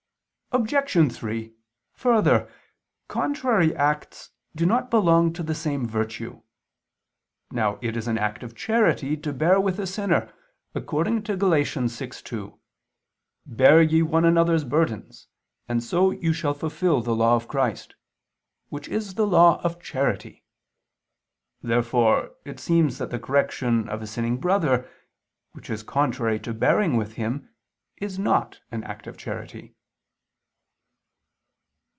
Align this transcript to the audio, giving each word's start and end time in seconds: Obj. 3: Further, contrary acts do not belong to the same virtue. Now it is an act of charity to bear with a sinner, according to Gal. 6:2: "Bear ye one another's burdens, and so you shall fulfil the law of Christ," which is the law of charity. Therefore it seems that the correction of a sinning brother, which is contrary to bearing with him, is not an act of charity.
Obj. 0.53 1.13
3: 1.15 1.53
Further, 1.93 2.51
contrary 3.07 3.73
acts 3.73 4.31
do 4.53 4.65
not 4.65 4.91
belong 4.91 5.31
to 5.31 5.43
the 5.43 5.55
same 5.55 5.87
virtue. 5.87 6.41
Now 7.51 7.79
it 7.81 7.95
is 7.95 8.05
an 8.05 8.17
act 8.17 8.43
of 8.43 8.53
charity 8.53 9.15
to 9.15 9.31
bear 9.31 9.61
with 9.61 9.79
a 9.79 9.87
sinner, 9.87 10.29
according 10.75 11.23
to 11.23 11.37
Gal. 11.37 11.51
6:2: 11.51 12.59
"Bear 13.45 13.81
ye 13.81 14.01
one 14.01 14.25
another's 14.25 14.65
burdens, 14.65 15.29
and 15.69 15.81
so 15.81 16.11
you 16.11 16.33
shall 16.33 16.53
fulfil 16.53 16.99
the 16.99 17.15
law 17.15 17.37
of 17.37 17.47
Christ," 17.47 17.95
which 18.67 18.89
is 18.89 19.13
the 19.13 19.25
law 19.25 19.61
of 19.63 19.81
charity. 19.81 20.43
Therefore 21.61 22.31
it 22.43 22.59
seems 22.59 22.97
that 22.97 23.09
the 23.09 23.19
correction 23.19 23.87
of 23.87 24.01
a 24.01 24.05
sinning 24.07 24.35
brother, 24.37 24.91
which 25.53 25.69
is 25.69 25.81
contrary 25.81 26.41
to 26.41 26.53
bearing 26.53 26.97
with 26.97 27.13
him, 27.13 27.47
is 28.01 28.19
not 28.19 28.59
an 28.69 28.83
act 28.83 29.07
of 29.07 29.15
charity. 29.15 29.77